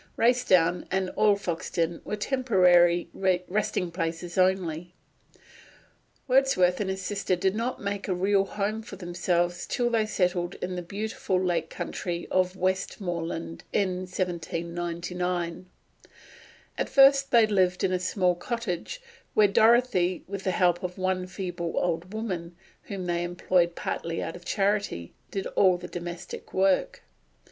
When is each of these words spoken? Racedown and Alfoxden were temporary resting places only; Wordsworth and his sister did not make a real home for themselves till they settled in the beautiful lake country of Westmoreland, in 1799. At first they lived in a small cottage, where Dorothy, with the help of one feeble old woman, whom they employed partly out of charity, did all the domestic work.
Racedown 0.17 0.87
and 0.89 1.11
Alfoxden 1.15 2.01
were 2.03 2.15
temporary 2.15 3.07
resting 3.13 3.91
places 3.91 4.35
only; 4.35 4.95
Wordsworth 6.27 6.79
and 6.79 6.89
his 6.89 7.03
sister 7.03 7.35
did 7.35 7.53
not 7.55 7.79
make 7.79 8.07
a 8.07 8.15
real 8.15 8.45
home 8.45 8.81
for 8.81 8.95
themselves 8.95 9.67
till 9.67 9.91
they 9.91 10.07
settled 10.07 10.55
in 10.55 10.75
the 10.75 10.81
beautiful 10.81 11.39
lake 11.39 11.69
country 11.69 12.27
of 12.31 12.55
Westmoreland, 12.55 13.63
in 13.71 14.07
1799. 14.07 15.67
At 16.79 16.89
first 16.89 17.29
they 17.29 17.45
lived 17.45 17.83
in 17.83 17.91
a 17.91 17.99
small 17.99 18.33
cottage, 18.33 19.03
where 19.35 19.47
Dorothy, 19.47 20.23
with 20.27 20.45
the 20.45 20.49
help 20.49 20.81
of 20.81 20.97
one 20.97 21.27
feeble 21.27 21.73
old 21.77 22.11
woman, 22.11 22.55
whom 22.85 23.05
they 23.05 23.23
employed 23.23 23.75
partly 23.75 24.23
out 24.23 24.35
of 24.35 24.45
charity, 24.45 25.13
did 25.29 25.45
all 25.45 25.77
the 25.77 25.87
domestic 25.87 26.55
work. 26.55 27.03